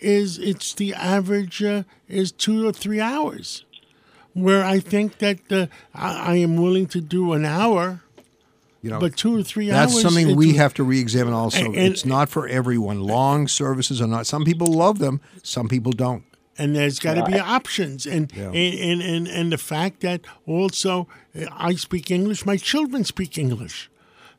is 0.00 0.38
it's 0.38 0.72
the 0.72 0.94
average 0.94 1.62
uh, 1.62 1.82
is 2.08 2.32
two 2.32 2.66
or 2.66 2.72
three 2.72 3.00
hours, 3.00 3.66
where 4.34 4.64
I 4.64 4.80
think 4.80 5.18
that 5.18 5.38
uh, 5.50 5.66
I, 5.94 6.32
I 6.32 6.36
am 6.36 6.56
willing 6.56 6.86
to 6.88 7.00
do 7.00 7.32
an 7.32 7.44
hour, 7.44 8.00
You 8.82 8.90
know, 8.90 9.00
but 9.00 9.16
two 9.16 9.36
or 9.38 9.42
three 9.42 9.68
That's 9.68 9.92
hours. 9.94 10.02
That's 10.02 10.14
something 10.14 10.36
we 10.36 10.54
have 10.54 10.72
to 10.74 10.84
re-examine. 10.84 11.32
Also, 11.34 11.64
And- 11.64 11.76
it's 11.76 12.04
not 12.04 12.28
for 12.28 12.46
everyone. 12.48 13.00
Long 13.00 13.48
services 13.48 14.00
are 14.00 14.06
not. 14.08 14.26
Some 14.26 14.44
people 14.44 14.66
love 14.68 14.98
them. 14.98 15.20
Some 15.42 15.68
people 15.68 15.92
don't. 15.92 16.22
and 16.58 16.74
there's 16.76 16.98
got 16.98 17.14
to 17.14 17.24
be 17.24 17.38
options 17.38 18.06
and, 18.06 18.30
Yeah. 18.36 18.50
and, 18.52 18.74
and 18.88 19.02
and 19.02 19.28
and 19.28 19.50
the 19.52 19.56
fact 19.58 20.00
that 20.00 20.20
also 20.46 21.06
uh, 21.34 21.46
I 21.70 21.74
speak 21.76 22.10
English, 22.10 22.44
my 22.44 22.58
children 22.58 23.04
speak 23.04 23.38
English. 23.38 23.88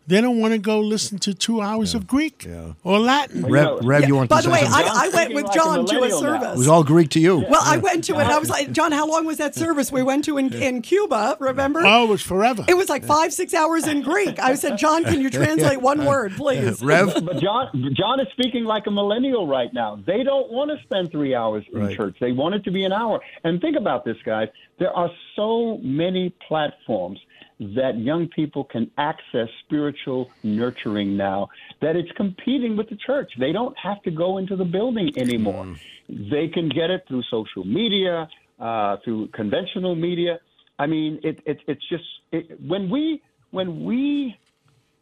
They 0.08 0.20
don't 0.20 0.40
want 0.40 0.54
to 0.54 0.58
go 0.58 0.80
listen 0.80 1.20
to 1.20 1.34
two 1.34 1.62
hours 1.62 1.94
of 1.94 2.08
Greek 2.08 2.44
Yeah. 2.46 2.74
or 2.84 3.00
Latin. 3.00 3.44
Rev, 3.46 3.64
know- 3.64 3.80
Rev 3.82 4.08
you 4.08 4.16
want 4.16 4.30
By 4.30 4.42
to 4.42 4.48
the 4.48 4.54
way. 4.54 4.62
I, 4.64 4.82
I 5.06 5.10
went 5.10 5.14
Speaking 5.14 5.36
with 5.36 5.46
like 5.46 5.56
a 5.56 5.58
John 5.60 5.86
to 5.86 5.92
a 5.92 5.96
millennial 5.96 6.22
now. 6.22 6.28
service. 6.40 6.56
it 6.56 6.58
was 6.58 6.68
all 6.68 6.84
Greek 6.84 7.10
to 7.12 7.20
you. 7.20 7.46
well, 7.50 7.62
I 7.64 7.78
went 7.78 8.04
to 8.06 8.14
it. 8.20 8.24
I 8.28 8.40
was 8.40 8.50
like, 8.50 8.72
John, 8.72 8.92
how 8.92 9.08
long 9.08 9.26
was 9.26 9.38
that 9.38 9.54
service 9.56 9.92
we 9.92 10.02
went 10.04 10.26
to 10.26 10.38
in, 10.38 10.52
in 10.54 10.82
Cuba? 10.82 11.38
Remember? 11.40 11.82
Oh, 11.86 12.06
it 12.06 12.10
was 12.10 12.22
forever. 12.24 12.66
It 12.68 12.76
was 12.76 12.90
like 12.90 13.06
five, 13.06 13.32
six 13.32 13.54
hours 13.54 13.88
in 13.88 14.02
Greek. 14.02 14.40
I 14.40 14.56
said, 14.56 14.78
John, 14.78 15.04
can 15.04 15.22
you 15.22 15.30
translate 15.40 15.82
one 15.82 16.04
word, 16.04 16.34
please? 16.34 16.82
Rev, 16.84 17.24
But 17.24 17.40
John, 17.40 17.70
John 17.96 18.20
is 18.20 18.28
speaking 18.34 18.66
like 18.66 18.88
a 18.88 18.92
millennial 18.92 19.48
right 19.48 19.72
now. 19.74 20.00
They 20.06 20.24
don't 20.24 20.52
want 20.52 20.72
to 20.72 20.84
spend 20.84 21.12
three 21.12 21.36
hours 21.36 21.64
in 21.72 21.80
Right. 21.80 21.96
church. 21.96 22.18
They 22.20 22.32
want 22.32 22.56
it 22.56 22.64
to 22.66 22.72
be 22.72 22.84
an 22.86 22.92
hour. 22.92 23.22
And 23.44 23.62
think 23.62 23.78
about 23.78 24.04
this, 24.04 24.18
guys. 24.26 24.48
There 24.80 24.92
are 24.92 25.10
so 25.36 25.78
many 25.84 26.34
platforms 26.48 27.20
that 27.62 28.00
young 28.00 28.28
people 28.28 28.64
can 28.64 28.90
access 28.98 29.48
spiritual 29.66 30.32
nurturing 30.42 31.16
now 31.16 31.48
that 31.80 31.96
it's 31.96 32.12
competing 32.18 32.76
with 32.76 32.90
the 32.90 32.98
church. 33.06 33.32
They 33.40 33.52
don't 33.52 33.78
have 33.78 34.02
to 34.04 34.12
go 34.12 34.40
into 34.40 34.56
the 34.56 34.66
building 34.66 35.12
anymore. 35.16 35.76
They 36.10 36.48
can 36.48 36.70
get 36.70 36.90
it 36.90 37.04
through 37.08 37.22
social 37.30 37.64
media, 37.64 38.28
uh, 38.60 38.98
through 39.06 39.28
conventional 39.28 39.94
media. 39.96 40.40
I 40.80 40.88
mean, 40.88 41.20
it, 41.24 41.40
it, 41.46 41.60
it's 41.68 41.88
just 41.88 42.04
it, 42.32 42.60
when 42.68 42.90
we 42.90 43.22
when 43.52 43.86
we 43.86 44.36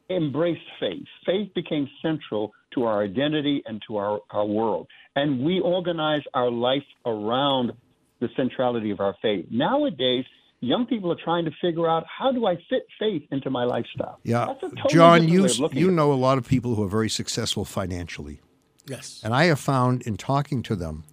embraced 0.09 0.61
faith. 0.79 1.05
Faith 1.25 1.53
became 1.53 1.87
central 2.01 2.51
to 2.73 2.83
our 2.83 3.03
identity 3.03 3.61
and 3.65 3.81
to 3.87 3.97
our, 3.97 4.19
our 4.31 4.45
world. 4.45 4.87
And 5.15 5.45
we 5.45 5.59
organize 5.59 6.23
our 6.33 6.49
life 6.49 6.83
around 7.05 7.73
the 8.19 8.27
centrality 8.35 8.91
of 8.91 8.99
our 8.99 9.15
faith. 9.21 9.45
Nowadays, 9.51 10.25
young 10.61 10.85
people 10.85 11.11
are 11.11 11.17
trying 11.23 11.45
to 11.45 11.51
figure 11.61 11.87
out 11.89 12.05
how 12.05 12.31
do 12.31 12.45
I 12.45 12.55
fit 12.69 12.83
faith 12.99 13.23
into 13.31 13.49
my 13.49 13.63
lifestyle? 13.63 14.19
yeah, 14.23 14.45
That's 14.45 14.63
a 14.63 14.69
totally 14.75 14.93
John, 14.93 15.27
you 15.27 15.43
way 15.43 15.49
of 15.49 15.59
looking 15.59 15.79
you 15.79 15.91
know 15.91 16.11
a 16.11 16.15
lot 16.15 16.37
of 16.37 16.47
people 16.47 16.75
who 16.75 16.83
are 16.83 16.89
very 16.89 17.09
successful 17.09 17.65
financially. 17.65 18.41
yes. 18.85 19.21
And 19.23 19.33
I 19.33 19.45
have 19.45 19.59
found 19.59 20.01
in 20.03 20.17
talking 20.17 20.61
to 20.63 20.75
them, 20.75 21.03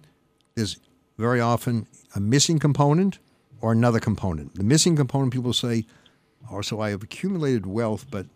there's 0.55 0.77
very 1.17 1.39
often 1.39 1.87
a 2.15 2.19
missing 2.19 2.59
component 2.59 3.19
or 3.61 3.71
another 3.71 3.99
component. 3.99 4.55
The 4.55 4.63
missing 4.63 4.95
component, 4.95 5.33
people 5.33 5.53
say, 5.53 5.85
oh, 6.51 6.61
so 6.61 6.79
I 6.79 6.89
have 6.91 7.03
accumulated 7.03 7.65
wealth, 7.65 8.05
but 8.11 8.27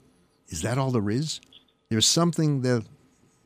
is 0.48 0.62
that 0.64 0.78
all 0.78 0.92
there 0.92 1.10
is? 1.10 1.42
There's 1.90 2.08
something 2.08 2.62
that 2.62 2.86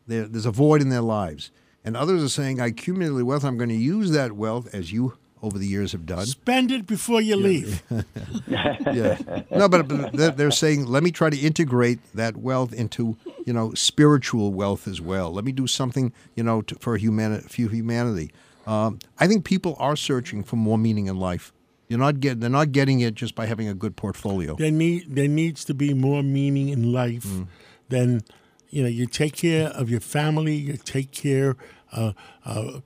there, 0.07 0.25
there's 0.25 0.45
a 0.45 0.51
void 0.51 0.81
in 0.81 0.89
their 0.89 1.01
lives. 1.01 1.51
And 1.83 1.97
others 1.97 2.23
are 2.23 2.29
saying, 2.29 2.61
I 2.61 2.67
accumulated 2.67 3.23
wealth, 3.23 3.43
I'm 3.43 3.57
going 3.57 3.69
to 3.69 3.75
use 3.75 4.11
that 4.11 4.31
wealth, 4.33 4.73
as 4.73 4.91
you 4.91 5.17
over 5.45 5.57
the 5.59 5.67
years 5.67 5.91
have 5.91 6.05
done. 6.05 6.25
Spend 6.25 6.71
it 6.71 6.87
before 6.87 7.21
you 7.21 7.35
leave. 7.35 7.83
yeah. 8.47 9.17
No, 9.51 9.69
but, 9.69 9.87
but 9.87 10.37
they're- 10.37 10.51
saying, 10.51 10.85
let 10.85 11.03
me 11.03 11.11
try 11.11 11.29
to 11.29 11.37
integrate 11.37 11.99
that 12.13 12.37
wealth 12.37 12.71
into, 12.73 13.17
you 13.45 13.51
know, 13.53 13.73
spiritual 13.73 14.53
wealth 14.53 14.87
as 14.87 15.01
well. 15.01 15.31
Let 15.33 15.43
me 15.43 15.51
do 15.51 15.67
something, 15.67 16.13
you 16.35 16.43
know, 16.43 16.61
to, 16.63 16.75
for 16.75 16.95
humanity, 16.97 17.47
for 17.47 17.69
humanity. 17.73 18.31
Um, 18.65 18.99
I 19.19 19.27
think 19.27 19.43
people 19.43 19.75
are 19.79 19.95
searching 19.95 20.43
for 20.43 20.55
more 20.55 20.77
meaning 20.77 21.07
in 21.07 21.17
life. 21.17 21.51
You're 21.89 21.99
not 21.99 22.19
getting, 22.19 22.39
they're 22.39 22.49
not 22.49 22.71
getting 22.71 23.01
it 23.01 23.15
just 23.15 23.35
by 23.35 23.45
having 23.47 23.67
a 23.67 23.73
good 23.73 23.95
portfolio. 23.95 24.55
There 24.55 24.71
need 24.71 25.15
there 25.15 25.27
needs 25.27 25.63
to 25.65 25.73
be 25.73 25.93
more 25.93 26.23
meaning 26.23 26.69
in 26.69 26.91
life 26.91 27.25
Mm. 27.25 27.47
than 27.89 28.21
you 28.69 28.81
know. 28.81 28.89
You 28.89 29.05
take 29.05 29.35
care 29.35 29.67
of 29.67 29.89
your 29.89 29.99
family. 29.99 30.55
You 30.55 30.77
take 30.77 31.11
care 31.11 31.55
uh, 31.91 32.13
uh, 32.43 32.79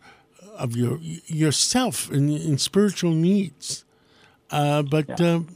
of 0.59 0.75
your 0.75 0.97
yourself 1.27 2.09
and, 2.11 2.29
and 2.29 2.59
spiritual 2.61 3.11
needs. 3.11 3.85
Uh, 4.51 4.81
but 4.81 5.19
um, 5.21 5.47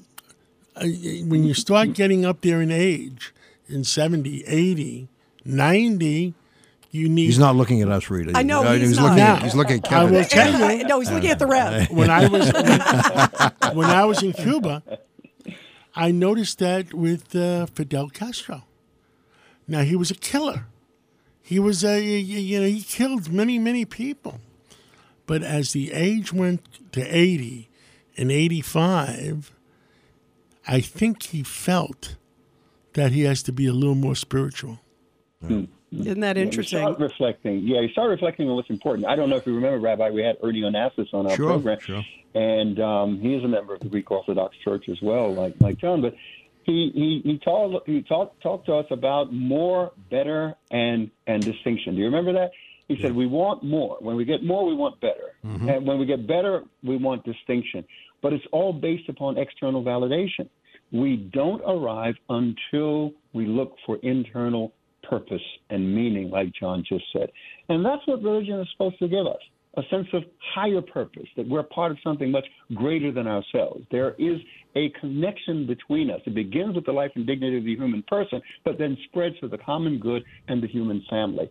uh, 0.75 0.85
when 1.25 1.43
you 1.43 1.53
start 1.53 1.93
getting 1.93 2.25
up 2.25 2.41
there 2.41 2.61
in 2.61 2.71
age, 2.71 3.33
in 3.67 3.83
70, 3.83 4.43
80, 4.45 5.07
90, 5.45 6.33
you 6.91 7.09
need. 7.09 7.25
He's 7.25 7.39
not 7.39 7.55
looking 7.55 7.81
at 7.81 7.89
us, 7.89 8.09
Rita. 8.09 8.33
I 8.35 8.43
know, 8.43 8.63
Uh, 8.63 8.73
he's 8.73 8.99
looking 8.99 9.17
not. 9.17 9.37
At, 9.37 9.43
he's 9.43 9.55
looking 9.55 9.77
at 9.83 9.91
I 9.91 10.03
will 10.03 10.23
tell 10.23 10.77
you. 10.77 10.83
no, 10.87 10.99
he's 10.99 11.11
looking 11.11 11.31
at 11.31 11.39
the 11.39 11.47
red. 11.47 11.89
when 11.89 12.09
I 12.09 12.27
was 12.27 12.53
when, 13.63 13.75
when 13.75 13.89
I 13.89 14.05
was 14.05 14.21
in 14.21 14.33
Cuba, 14.33 14.83
I 15.95 16.11
noticed 16.11 16.59
that 16.59 16.93
with 16.93 17.35
uh, 17.35 17.65
Fidel 17.65 18.09
Castro. 18.09 18.63
Now 19.67 19.81
he 19.81 19.95
was 19.95 20.11
a 20.11 20.15
killer. 20.15 20.67
He 21.41 21.59
was 21.59 21.83
a 21.83 22.01
you 22.01 22.59
know 22.59 22.67
he 22.67 22.81
killed 22.81 23.31
many 23.31 23.57
many 23.57 23.85
people, 23.85 24.39
but 25.25 25.43
as 25.43 25.73
the 25.73 25.91
age 25.93 26.31
went 26.33 26.91
to 26.93 27.01
eighty 27.01 27.69
and 28.17 28.31
eighty 28.31 28.61
five, 28.61 29.51
I 30.67 30.81
think 30.81 31.23
he 31.23 31.43
felt 31.43 32.15
that 32.93 33.11
he 33.11 33.21
has 33.23 33.41
to 33.43 33.51
be 33.51 33.65
a 33.67 33.73
little 33.73 33.95
more 33.95 34.15
spiritual. 34.15 34.79
Isn't 35.41 36.21
that 36.21 36.37
You 36.37 36.43
interesting? 36.43 36.79
start 36.79 36.99
reflecting. 36.99 37.59
Yeah, 37.67 37.81
you 37.81 37.89
start 37.89 38.09
reflecting 38.09 38.49
on 38.49 38.55
what's 38.55 38.69
important. 38.69 39.05
I 39.07 39.15
don't 39.15 39.29
know 39.29 39.35
if 39.35 39.45
you 39.45 39.53
remember, 39.55 39.79
Rabbi, 39.79 40.09
we 40.09 40.21
had 40.23 40.37
Ernie 40.41 40.61
Onassis 40.61 41.13
on 41.13 41.27
our 41.27 41.35
Sure, 41.35 41.49
program, 41.49 41.79
sure. 41.81 42.01
and 42.33 42.79
um, 42.79 43.19
he 43.19 43.35
is 43.35 43.43
a 43.43 43.47
member 43.47 43.73
of 43.75 43.81
the 43.81 43.89
Greek 43.89 44.09
Orthodox 44.09 44.55
Church 44.63 44.89
as 44.89 45.01
well, 45.01 45.33
like 45.33 45.53
like 45.59 45.77
John. 45.77 46.01
But 46.01 46.15
he 46.63 46.89
he 46.95 47.21
he 47.29 47.37
talked 47.39 47.87
he 47.87 48.01
talked 48.01 48.41
talked 48.41 48.65
to 48.67 48.73
us 48.75 48.87
about 48.89 49.33
more, 49.33 49.91
better, 50.09 50.55
and 50.71 51.11
and 51.27 51.43
distinction. 51.43 51.93
Do 51.95 51.99
you 51.99 52.05
remember 52.05 52.33
that? 52.33 52.51
He 52.95 53.01
said 53.01 53.15
we 53.15 53.27
want 53.27 53.63
more. 53.63 53.97
When 53.99 54.15
we 54.15 54.25
get 54.25 54.43
more, 54.43 54.65
we 54.65 54.75
want 54.75 54.99
better, 55.01 55.35
mm-hmm. 55.45 55.69
and 55.69 55.87
when 55.87 55.99
we 55.99 56.05
get 56.05 56.27
better, 56.27 56.63
we 56.83 56.97
want 56.97 57.23
distinction. 57.23 57.85
But 58.21 58.33
it's 58.33 58.45
all 58.51 58.73
based 58.73 59.09
upon 59.09 59.37
external 59.37 59.83
validation. 59.83 60.49
We 60.91 61.29
don't 61.33 61.61
arrive 61.61 62.15
until 62.29 63.13
we 63.33 63.45
look 63.45 63.75
for 63.85 63.97
internal 64.03 64.73
purpose 65.09 65.41
and 65.69 65.93
meaning, 65.93 66.29
like 66.29 66.51
John 66.57 66.83
just 66.87 67.03
said. 67.11 67.29
And 67.69 67.85
that's 67.85 68.01
what 68.05 68.21
religion 68.23 68.59
is 68.59 68.67
supposed 68.71 68.99
to 68.99 69.07
give 69.07 69.25
us 69.25 69.41
a 69.75 69.81
sense 69.89 70.07
of 70.13 70.23
higher 70.53 70.81
purpose, 70.81 71.27
that 71.35 71.47
we're 71.47 71.63
part 71.63 71.91
of 71.91 71.97
something 72.03 72.29
much 72.29 72.45
greater 72.75 73.11
than 73.11 73.25
ourselves. 73.25 73.83
There 73.91 74.13
is 74.19 74.39
a 74.75 74.89
connection 74.99 75.65
between 75.65 76.11
us. 76.11 76.21
It 76.25 76.35
begins 76.35 76.75
with 76.75 76.85
the 76.85 76.91
life 76.91 77.11
and 77.15 77.25
dignity 77.25 77.57
of 77.57 77.63
the 77.63 77.75
human 77.75 78.03
person, 78.03 78.39
but 78.63 78.77
then 78.77 78.95
spreads 79.05 79.39
to 79.39 79.47
the 79.47 79.57
common 79.57 79.99
good 79.99 80.23
and 80.47 80.61
the 80.61 80.67
human 80.67 81.03
family. 81.09 81.49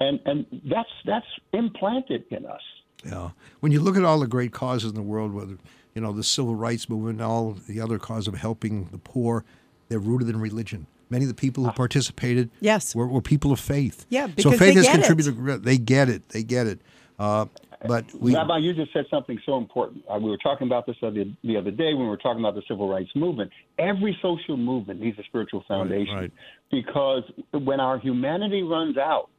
And, 0.00 0.18
and 0.24 0.46
that's, 0.64 0.88
that's 1.06 1.26
implanted 1.52 2.24
in 2.30 2.46
us. 2.46 2.60
Yeah. 3.04 3.30
When 3.60 3.72
you 3.72 3.80
look 3.80 3.96
at 3.96 4.04
all 4.04 4.18
the 4.18 4.26
great 4.26 4.52
causes 4.52 4.90
in 4.90 4.94
the 4.94 5.02
world, 5.02 5.32
whether 5.32 5.56
you 5.94 6.00
know 6.02 6.12
the 6.12 6.24
civil 6.24 6.54
rights 6.54 6.88
movement, 6.88 7.20
all 7.20 7.52
the 7.68 7.80
other 7.80 7.98
cause 7.98 8.28
of 8.28 8.34
helping 8.34 8.86
the 8.86 8.98
poor, 8.98 9.44
they're 9.88 9.98
rooted 9.98 10.28
in 10.28 10.38
religion. 10.40 10.86
many 11.08 11.24
of 11.24 11.28
the 11.28 11.34
people 11.34 11.64
who 11.64 11.72
participated 11.72 12.50
Yes. 12.60 12.94
were, 12.94 13.06
were 13.06 13.20
people 13.20 13.52
of 13.52 13.58
faith. 13.60 14.06
Yeah, 14.08 14.28
so 14.38 14.50
faith 14.50 14.60
they 14.60 14.72
has 14.74 14.84
get 14.86 15.00
it. 15.00 15.06
contributed. 15.06 15.64
They 15.64 15.78
get 15.78 16.08
it. 16.08 16.28
They 16.28 16.42
get 16.42 16.66
it. 16.66 16.78
Uh, 17.18 17.46
but 17.86 18.04
we, 18.14 18.34
Rabbi, 18.34 18.58
you 18.58 18.74
just 18.74 18.92
said 18.92 19.06
something 19.10 19.38
so 19.46 19.56
important. 19.56 20.04
Uh, 20.08 20.18
we 20.18 20.28
were 20.30 20.36
talking 20.38 20.66
about 20.66 20.86
this 20.86 20.96
the, 21.00 21.34
the 21.42 21.56
other 21.56 21.70
day 21.70 21.94
when 21.94 22.02
we 22.02 22.08
were 22.08 22.16
talking 22.18 22.40
about 22.40 22.54
the 22.54 22.62
civil 22.68 22.88
rights 22.88 23.10
movement. 23.16 23.50
Every 23.78 24.16
social 24.20 24.56
movement 24.58 25.00
needs 25.00 25.18
a 25.18 25.22
spiritual 25.24 25.64
foundation 25.66 26.14
right. 26.14 26.32
because 26.70 27.22
when 27.52 27.80
our 27.80 27.98
humanity 27.98 28.62
runs 28.62 28.98
out, 28.98 29.30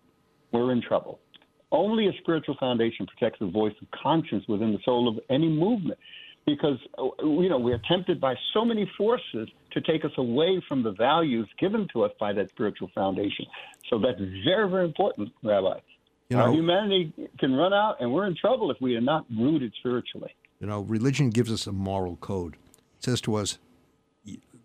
we're 0.51 0.71
in 0.71 0.81
trouble. 0.81 1.19
Only 1.71 2.07
a 2.07 2.13
spiritual 2.21 2.55
foundation 2.59 3.05
protects 3.07 3.39
the 3.39 3.47
voice 3.47 3.73
of 3.81 3.87
conscience 3.91 4.43
within 4.47 4.73
the 4.73 4.79
soul 4.83 5.07
of 5.07 5.19
any 5.29 5.47
movement. 5.47 5.97
Because 6.45 6.79
you 7.19 7.47
know 7.49 7.59
we're 7.59 7.79
tempted 7.87 8.19
by 8.19 8.33
so 8.53 8.65
many 8.65 8.89
forces 8.97 9.47
to 9.73 9.81
take 9.81 10.03
us 10.03 10.11
away 10.17 10.59
from 10.67 10.81
the 10.81 10.91
values 10.91 11.47
given 11.59 11.87
to 11.93 12.01
us 12.03 12.11
by 12.19 12.33
that 12.33 12.49
spiritual 12.49 12.89
foundation. 12.95 13.45
So 13.91 13.99
that's 13.99 14.19
very, 14.43 14.67
very 14.67 14.85
important, 14.85 15.29
Rabbi. 15.43 15.79
You 16.29 16.37
Our 16.39 16.47
know- 16.47 16.53
humanity 16.53 17.13
can 17.39 17.53
run 17.53 17.73
out, 17.73 17.97
and 18.01 18.11
we're 18.11 18.25
in 18.25 18.35
trouble 18.35 18.71
if 18.71 18.77
we 18.81 18.95
are 18.95 19.01
not 19.01 19.25
rooted 19.37 19.71
spiritually. 19.79 20.33
you 20.59 20.65
know, 20.67 20.81
religion 20.81 21.29
gives 21.29 21.51
us 21.51 21.67
a 21.67 21.71
moral 21.71 22.15
code. 22.17 22.53
It 22.97 23.03
says 23.03 23.21
to 23.21 23.35
us, 23.35 23.59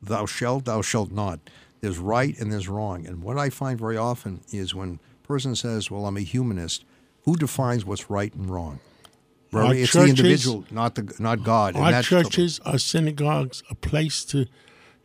"Thou 0.03 0.25
shalt, 0.27 0.65
thou 0.65 0.81
shalt 0.83 1.11
not." 1.11 1.41
There's 1.83 1.99
right 1.99 2.37
and 2.39 2.51
there's 2.51 2.69
wrong. 2.69 3.07
And 3.07 3.23
what 3.23 3.39
I 3.39 3.51
find 3.51 3.79
very 3.79 3.97
often 3.99 4.41
is 4.51 4.75
when 4.75 4.99
person 5.27 5.55
says, 5.57 5.91
"Well, 5.91 6.07
I'm 6.07 6.17
a 6.17 6.21
humanist," 6.21 6.85
who 7.25 7.37
defines 7.37 7.85
what's 7.85 8.09
right 8.11 8.33
and 8.35 8.49
wrong? 8.51 8.81
Our 9.53 9.75
it's 9.75 9.93
churches- 9.93 10.15
the 10.15 10.23
individual, 10.23 10.65
not 10.71 10.95
the 10.97 11.15
not 11.19 11.43
God. 11.45 11.75
and 11.77 11.85
Our 11.85 11.93
that's 11.93 12.09
the- 12.11 12.23
churches, 12.23 12.61
our 12.65 12.79
synagogues, 12.79 13.63
a 13.71 13.75
place 13.75 14.25
to 14.27 14.47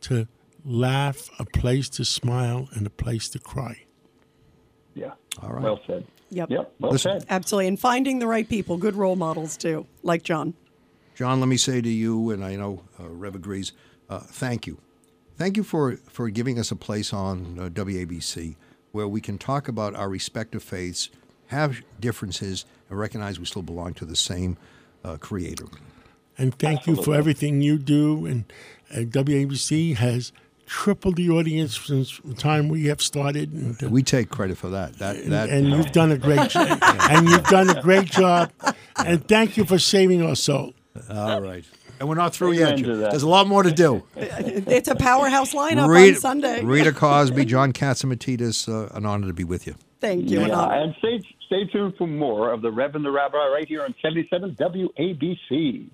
to 0.02 0.28
laugh, 0.66 1.30
a 1.40 1.46
place 1.46 1.90
to 1.90 2.04
smile, 2.06 2.68
and 2.74 2.86
a 2.86 2.90
place 2.90 3.30
to 3.30 3.40
cry. 3.40 3.84
Yeah. 4.94 5.12
All 5.42 5.50
right. 5.54 5.64
Well 5.64 5.80
said. 5.88 6.06
Yep. 6.32 6.50
Yep. 6.50 6.74
Well 6.80 6.92
Listen- 6.92 7.20
said. 7.22 7.28
Absolutely. 7.30 7.68
And 7.68 7.80
finding 7.80 8.20
the 8.20 8.28
right 8.28 8.48
people, 8.48 8.78
good 8.78 8.96
role 8.96 9.16
models 9.16 9.58
too, 9.58 9.86
like 10.04 10.24
John. 10.24 10.54
John, 11.16 11.40
let 11.40 11.48
me 11.50 11.58
say 11.58 11.82
to 11.82 11.90
you, 11.90 12.30
and 12.32 12.44
I 12.44 12.56
know 12.56 12.84
uh, 13.00 13.08
Rev 13.08 13.36
agrees, 13.36 13.74
uh, 14.10 14.20
thank 14.20 14.66
you. 14.66 14.80
Thank 15.38 15.56
you 15.58 15.64
for, 15.64 15.98
for 16.10 16.30
giving 16.30 16.58
us 16.60 16.72
a 16.72 16.76
place 16.76 17.14
on 17.14 17.58
uh, 17.60 17.70
WABC 17.70 18.56
where 18.92 19.08
we 19.08 19.22
can 19.22 19.38
talk 19.38 19.68
about 19.68 19.96
our 19.96 20.10
respective 20.10 20.64
faiths, 20.64 21.10
have 21.48 21.82
differences, 22.00 22.66
and 22.90 23.00
recognize 23.00 23.40
we 23.40 23.46
still 23.46 23.62
belong 23.62 23.94
to 23.96 24.06
the 24.06 24.16
same 24.16 24.58
uh, 25.04 25.18
Creator. 25.18 25.66
And 26.38 26.58
thank 26.58 26.88
you 26.88 26.96
for 26.96 27.14
everything 27.16 27.62
you 27.62 27.78
do. 27.78 28.26
And 28.26 28.46
uh, 28.92 29.00
WABC 29.00 29.96
has 29.98 30.32
tripled 30.66 31.18
the 31.18 31.30
audience 31.30 31.78
since 31.80 32.20
the 32.24 32.34
time 32.34 32.70
we 32.70 32.86
have 32.86 33.02
started. 33.02 33.52
And, 33.52 33.84
uh, 33.84 33.90
We 33.90 34.04
take 34.04 34.30
credit 34.30 34.58
for 34.58 34.70
that. 34.70 34.98
That 35.00 35.26
that 35.26 35.50
and 35.50 35.70
you've 35.70 35.92
done 35.92 36.12
a 36.12 36.18
great 36.18 36.50
job. 36.56 36.80
and 36.82 37.28
you've 37.30 37.44
done 37.46 37.70
a 37.70 37.82
great 37.82 38.06
job. 38.10 38.52
And 38.98 39.28
thank 39.28 39.58
you 39.58 39.66
for 39.66 39.78
saving 39.78 40.24
our 40.24 40.36
soul. 40.36 40.74
all 41.10 41.42
right. 41.42 41.66
And 42.02 42.10
we're 42.10 42.16
not 42.16 42.34
through 42.34 42.54
yet. 42.54 42.78
There's 42.78 43.22
a 43.22 43.30
lot 43.30 43.48
more 43.48 43.62
to 43.62 43.72
do. 43.72 44.02
It's 44.16 44.88
a 44.88 44.96
powerhouse 44.96 45.54
lineup 45.54 45.88
on 45.88 46.16
Sunday. 46.16 46.64
Rita 46.64 46.92
Cosby, 46.94 47.46
John 47.46 47.74
Catsimatidis, 47.74 48.68
uh, 48.68 48.90
an 48.96 49.06
honor 49.06 49.28
to 49.28 49.34
be 49.34 49.44
with 49.44 49.68
you. 49.68 49.76
Thank 50.00 50.32
you. 50.32 50.40
Yeah, 50.40 50.64
and 50.64 50.82
and 50.82 50.96
stay, 50.98 51.22
stay 51.46 51.66
tuned 51.66 51.94
for 52.00 52.08
more 52.08 52.52
of 52.52 52.64
the 52.64 52.72
Rev 52.72 52.96
and 52.96 53.06
the 53.06 53.12
Rabbi 53.12 53.38
right 53.38 53.68
here 53.68 53.84
on 53.84 53.94
77 54.02 54.56
WABC. 54.56 55.90